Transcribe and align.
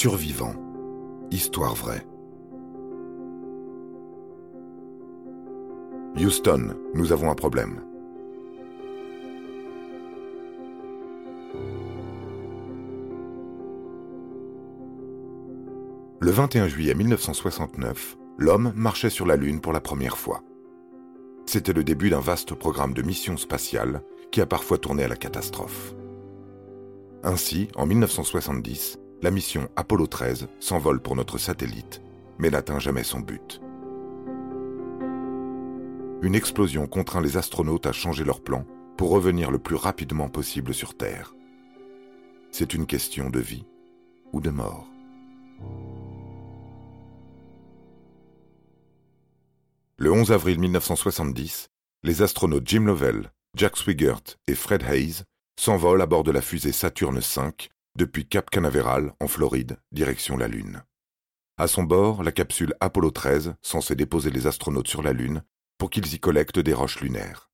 Survivants. 0.00 0.54
Histoire 1.32 1.74
vraie. 1.74 2.06
Houston, 6.16 6.76
nous 6.94 7.10
avons 7.10 7.32
un 7.32 7.34
problème. 7.34 7.80
Le 16.20 16.30
21 16.30 16.68
juillet 16.68 16.94
1969, 16.94 18.18
l'homme 18.38 18.72
marchait 18.76 19.10
sur 19.10 19.26
la 19.26 19.34
Lune 19.34 19.60
pour 19.60 19.72
la 19.72 19.80
première 19.80 20.16
fois. 20.16 20.44
C'était 21.44 21.72
le 21.72 21.82
début 21.82 22.10
d'un 22.10 22.20
vaste 22.20 22.54
programme 22.54 22.94
de 22.94 23.02
missions 23.02 23.36
spatiales 23.36 24.02
qui 24.30 24.40
a 24.40 24.46
parfois 24.46 24.78
tourné 24.78 25.02
à 25.02 25.08
la 25.08 25.16
catastrophe. 25.16 25.96
Ainsi, 27.24 27.66
en 27.74 27.84
1970, 27.84 29.00
la 29.22 29.30
mission 29.30 29.68
Apollo 29.74 30.06
13 30.06 30.48
s'envole 30.60 31.00
pour 31.00 31.16
notre 31.16 31.38
satellite, 31.38 32.02
mais 32.38 32.50
n'atteint 32.50 32.78
jamais 32.78 33.02
son 33.02 33.20
but. 33.20 33.60
Une 36.22 36.34
explosion 36.34 36.86
contraint 36.86 37.20
les 37.20 37.36
astronautes 37.36 37.86
à 37.86 37.92
changer 37.92 38.24
leur 38.24 38.40
plan 38.40 38.64
pour 38.96 39.10
revenir 39.10 39.50
le 39.50 39.58
plus 39.58 39.76
rapidement 39.76 40.28
possible 40.28 40.74
sur 40.74 40.96
Terre. 40.96 41.34
C'est 42.50 42.74
une 42.74 42.86
question 42.86 43.30
de 43.30 43.40
vie 43.40 43.64
ou 44.32 44.40
de 44.40 44.50
mort. 44.50 44.88
Le 49.96 50.12
11 50.12 50.30
avril 50.30 50.60
1970, 50.60 51.68
les 52.04 52.22
astronautes 52.22 52.66
Jim 52.66 52.84
Lovell, 52.84 53.32
Jack 53.56 53.76
Swigert 53.76 54.22
et 54.46 54.54
Fred 54.54 54.82
Hayes 54.82 55.22
s'envolent 55.58 56.02
à 56.02 56.06
bord 56.06 56.22
de 56.22 56.30
la 56.30 56.40
fusée 56.40 56.72
Saturne 56.72 57.18
V 57.18 57.68
depuis 57.96 58.28
Cap 58.28 58.50
Canaveral, 58.50 59.14
en 59.20 59.28
Floride, 59.28 59.78
direction 59.92 60.36
la 60.36 60.48
Lune. 60.48 60.82
À 61.56 61.66
son 61.66 61.82
bord, 61.82 62.22
la 62.22 62.32
capsule 62.32 62.74
Apollo 62.80 63.10
13, 63.10 63.54
censée 63.62 63.96
déposer 63.96 64.30
les 64.30 64.46
astronautes 64.46 64.88
sur 64.88 65.02
la 65.02 65.12
Lune, 65.12 65.42
pour 65.78 65.90
qu'ils 65.90 66.14
y 66.14 66.20
collectent 66.20 66.58
des 66.60 66.74
roches 66.74 67.00
lunaires. 67.00 67.50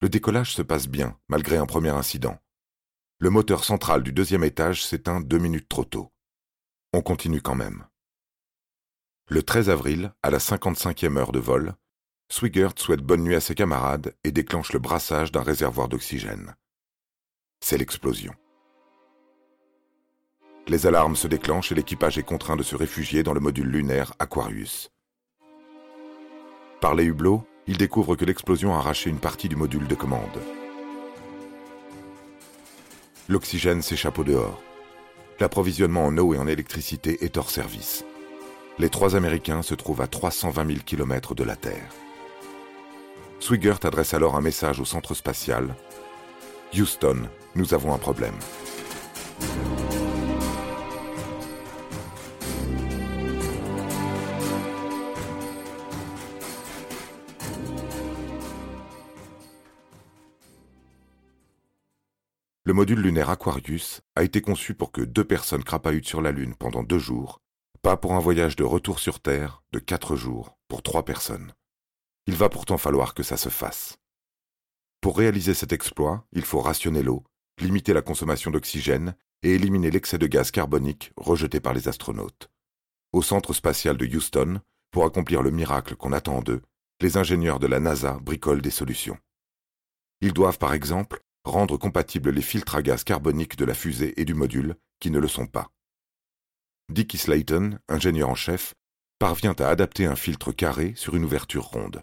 Le 0.00 0.08
décollage 0.08 0.54
se 0.54 0.62
passe 0.62 0.88
bien, 0.88 1.18
malgré 1.28 1.56
un 1.56 1.66
premier 1.66 1.90
incident. 1.90 2.38
Le 3.18 3.30
moteur 3.30 3.64
central 3.64 4.02
du 4.02 4.12
deuxième 4.12 4.44
étage 4.44 4.84
s'éteint 4.84 5.20
deux 5.20 5.38
minutes 5.38 5.68
trop 5.68 5.84
tôt. 5.84 6.12
On 6.92 7.02
continue 7.02 7.40
quand 7.40 7.54
même. 7.54 7.86
Le 9.28 9.42
13 9.42 9.70
avril, 9.70 10.12
à 10.22 10.30
la 10.30 10.38
55e 10.38 11.16
heure 11.16 11.32
de 11.32 11.38
vol, 11.38 11.74
Swigert 12.30 12.72
souhaite 12.76 13.00
bonne 13.00 13.22
nuit 13.22 13.34
à 13.36 13.40
ses 13.40 13.54
camarades 13.54 14.16
et 14.24 14.32
déclenche 14.32 14.72
le 14.72 14.78
brassage 14.78 15.32
d'un 15.32 15.42
réservoir 15.42 15.88
d'oxygène. 15.88 16.56
C'est 17.60 17.78
l'explosion. 17.78 18.34
Les 20.68 20.86
alarmes 20.86 21.16
se 21.16 21.26
déclenchent 21.26 21.72
et 21.72 21.74
l'équipage 21.74 22.18
est 22.18 22.22
contraint 22.22 22.56
de 22.56 22.62
se 22.62 22.76
réfugier 22.76 23.22
dans 23.22 23.34
le 23.34 23.40
module 23.40 23.66
lunaire 23.66 24.12
Aquarius. 24.18 24.90
Par 26.80 26.94
les 26.94 27.04
hublots, 27.04 27.44
il 27.66 27.76
découvre 27.76 28.16
que 28.16 28.24
l'explosion 28.24 28.74
a 28.74 28.78
arraché 28.78 29.10
une 29.10 29.18
partie 29.18 29.48
du 29.48 29.56
module 29.56 29.86
de 29.86 29.94
commande. 29.94 30.40
L'oxygène 33.28 33.82
s'échappe 33.82 34.18
au 34.18 34.24
dehors. 34.24 34.60
L'approvisionnement 35.40 36.06
en 36.06 36.16
eau 36.18 36.34
et 36.34 36.38
en 36.38 36.46
électricité 36.46 37.24
est 37.24 37.36
hors 37.36 37.50
service. 37.50 38.04
Les 38.78 38.88
trois 38.88 39.16
Américains 39.16 39.62
se 39.62 39.74
trouvent 39.74 40.00
à 40.00 40.06
320 40.06 40.66
000 40.66 40.78
km 40.84 41.34
de 41.34 41.44
la 41.44 41.56
Terre. 41.56 41.92
Swigert 43.40 43.78
adresse 43.84 44.14
alors 44.14 44.36
un 44.36 44.40
message 44.40 44.80
au 44.80 44.84
centre 44.84 45.14
spatial. 45.14 45.74
Houston, 46.74 47.28
nous 47.54 47.74
avons 47.74 47.92
un 47.92 47.98
problème. 47.98 48.34
Le 62.72 62.76
module 62.76 63.02
lunaire 63.02 63.28
Aquarius 63.28 64.00
a 64.16 64.22
été 64.22 64.40
conçu 64.40 64.72
pour 64.72 64.92
que 64.92 65.02
deux 65.02 65.24
personnes 65.24 65.62
crapahutent 65.62 66.06
sur 66.06 66.22
la 66.22 66.32
Lune 66.32 66.54
pendant 66.54 66.82
deux 66.82 66.98
jours, 66.98 67.42
pas 67.82 67.98
pour 67.98 68.14
un 68.14 68.18
voyage 68.18 68.56
de 68.56 68.64
retour 68.64 68.98
sur 68.98 69.20
Terre 69.20 69.62
de 69.72 69.78
quatre 69.78 70.16
jours 70.16 70.56
pour 70.68 70.82
trois 70.82 71.04
personnes. 71.04 71.52
Il 72.26 72.34
va 72.34 72.48
pourtant 72.48 72.78
falloir 72.78 73.12
que 73.12 73.22
ça 73.22 73.36
se 73.36 73.50
fasse. 73.50 73.98
Pour 75.02 75.18
réaliser 75.18 75.52
cet 75.52 75.74
exploit, 75.74 76.24
il 76.32 76.46
faut 76.46 76.62
rationner 76.62 77.02
l'eau, 77.02 77.24
limiter 77.60 77.92
la 77.92 78.00
consommation 78.00 78.50
d'oxygène 78.50 79.16
et 79.42 79.54
éliminer 79.54 79.90
l'excès 79.90 80.16
de 80.16 80.26
gaz 80.26 80.50
carbonique 80.50 81.12
rejeté 81.18 81.60
par 81.60 81.74
les 81.74 81.88
astronautes. 81.88 82.48
Au 83.12 83.20
centre 83.20 83.52
spatial 83.52 83.98
de 83.98 84.06
Houston, 84.06 84.62
pour 84.90 85.04
accomplir 85.04 85.42
le 85.42 85.50
miracle 85.50 85.94
qu'on 85.94 86.14
attend 86.14 86.40
d'eux, 86.40 86.62
les 87.02 87.18
ingénieurs 87.18 87.58
de 87.58 87.66
la 87.66 87.80
NASA 87.80 88.18
bricolent 88.22 88.62
des 88.62 88.70
solutions. 88.70 89.18
Ils 90.22 90.32
doivent 90.32 90.58
par 90.58 90.72
exemple 90.72 91.22
rendre 91.44 91.76
compatibles 91.76 92.30
les 92.30 92.42
filtres 92.42 92.76
à 92.76 92.82
gaz 92.82 93.04
carbonique 93.04 93.56
de 93.56 93.64
la 93.64 93.74
fusée 93.74 94.20
et 94.20 94.24
du 94.24 94.34
module 94.34 94.76
qui 95.00 95.10
ne 95.10 95.18
le 95.18 95.28
sont 95.28 95.46
pas. 95.46 95.70
Dickie 96.88 97.18
Slayton, 97.18 97.78
ingénieur 97.88 98.28
en 98.28 98.34
chef, 98.34 98.74
parvient 99.18 99.54
à 99.58 99.68
adapter 99.68 100.06
un 100.06 100.16
filtre 100.16 100.52
carré 100.52 100.94
sur 100.96 101.14
une 101.16 101.24
ouverture 101.24 101.64
ronde. 101.64 102.02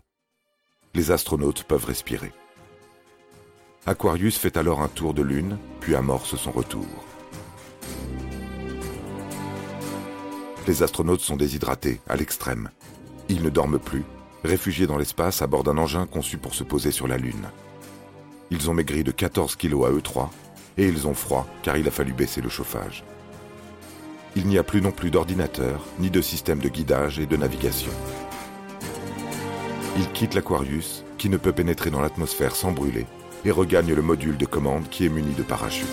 Les 0.94 1.12
astronautes 1.12 1.64
peuvent 1.64 1.86
respirer. 1.86 2.32
Aquarius 3.86 4.38
fait 4.38 4.58
alors 4.58 4.82
un 4.82 4.88
tour 4.88 5.14
de 5.14 5.22
Lune, 5.22 5.58
puis 5.80 5.96
amorce 5.96 6.36
son 6.36 6.52
retour. 6.52 6.88
Les 10.68 10.84
astronautes 10.84 11.22
sont 11.22 11.38
déshydratés, 11.38 12.00
à 12.08 12.16
l'extrême. 12.16 12.70
Ils 13.30 13.42
ne 13.42 13.50
dorment 13.50 13.80
plus, 13.80 14.04
réfugiés 14.44 14.88
dans 14.88 14.98
l'espace 14.98 15.42
à 15.42 15.48
bord 15.48 15.64
d'un 15.64 15.78
engin 15.78 16.06
conçu 16.06 16.38
pour 16.38 16.54
se 16.54 16.64
poser 16.64 16.92
sur 16.92 17.08
la 17.08 17.18
Lune. 17.18 17.50
Ils 18.52 18.70
ont 18.70 18.74
maigri 18.74 19.04
de 19.04 19.12
14 19.12 19.56
kilos 19.56 19.88
à 19.88 19.92
eux 19.92 20.02
trois, 20.02 20.32
et 20.78 20.88
ils 20.88 21.08
ont 21.08 21.14
froid 21.14 21.48
car 21.62 21.78
il 21.78 21.88
a 21.88 21.92
fallu 21.92 22.14
baisser 22.14 22.42
le 22.42 22.50
chauffage. 22.50 23.04
Il 24.36 24.48
n'y 24.48 24.58
a 24.58 24.64
plus 24.64 24.82
non 24.82 24.92
plus 24.92 25.12
d'ordinateur, 25.12 25.86
ni 26.00 26.10
de 26.10 26.22
système 26.22 26.60
de 26.60 26.70
guidage 26.70 27.20
et 27.20 27.26
de 27.26 27.36
navigation. 27.36 27.92
Ils 29.98 30.12
quittent 30.12 30.36
l'Aquarius, 30.36 31.04
qui 31.18 31.30
ne 31.30 31.38
peut 31.38 31.52
pénétrer 31.52 31.90
dans 31.90 32.02
l'atmosphère 32.02 32.56
sans 32.56 32.72
brûler, 32.72 33.06
et 33.46 33.52
regagnent 33.52 33.94
le 33.94 34.02
module 34.02 34.38
de 34.38 34.46
commande 34.46 34.90
qui 34.90 35.06
est 35.06 35.10
muni 35.10 35.34
de 35.34 35.44
parachutes. 35.44 35.88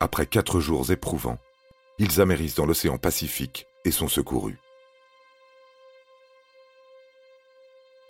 Après 0.00 0.26
quatre 0.26 0.60
jours 0.60 0.90
éprouvants, 0.90 1.38
ils 1.98 2.20
amérissent 2.20 2.56
dans 2.56 2.66
l'océan 2.66 2.98
Pacifique 2.98 3.66
et 3.84 3.90
sont 3.90 4.08
secourus. 4.08 4.58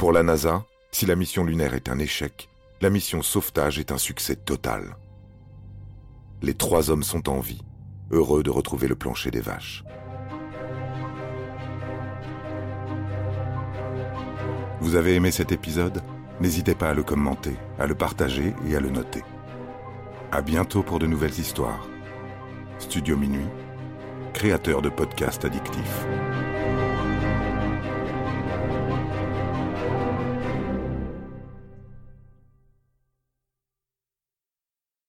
Pour 0.04 0.12
la 0.12 0.22
NASA, 0.22 0.66
si 0.92 1.06
la 1.06 1.16
mission 1.16 1.44
lunaire 1.44 1.72
est 1.72 1.88
un 1.88 1.98
échec, 1.98 2.50
la 2.82 2.90
mission 2.90 3.22
sauvetage 3.22 3.78
est 3.78 3.90
un 3.90 3.96
succès 3.96 4.36
total. 4.36 4.96
Les 6.42 6.52
trois 6.52 6.90
hommes 6.90 7.02
sont 7.02 7.30
en 7.30 7.40
vie, 7.40 7.62
heureux 8.10 8.42
de 8.42 8.50
retrouver 8.50 8.86
le 8.86 8.96
plancher 8.96 9.30
des 9.30 9.40
vaches. 9.40 9.82
Vous 14.82 14.94
avez 14.94 15.14
aimé 15.14 15.30
cet 15.30 15.52
épisode? 15.52 16.02
N'hésitez 16.38 16.74
pas 16.74 16.90
à 16.90 16.94
le 16.94 17.02
commenter, 17.02 17.56
à 17.78 17.86
le 17.86 17.94
partager 17.94 18.54
et 18.68 18.76
à 18.76 18.80
le 18.80 18.90
noter. 18.90 19.24
À 20.32 20.42
bientôt 20.42 20.82
pour 20.82 20.98
de 20.98 21.06
nouvelles 21.06 21.40
histoires. 21.40 21.88
Studio 22.78 23.16
Minuit, 23.16 23.48
créateur 24.34 24.82
de 24.82 24.90
podcasts 24.90 25.46
addictifs. 25.46 26.06